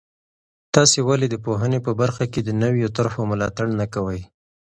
تاسې 0.75 0.99
ولې 1.09 1.27
د 1.31 1.35
پوهنې 1.45 1.79
په 1.85 1.91
برخه 2.01 2.23
کې 2.31 2.41
د 2.43 2.49
نویو 2.63 2.87
طرحو 2.97 3.21
ملاتړ 3.31 3.67
نه 3.79 3.85
کوئ؟ 3.93 4.21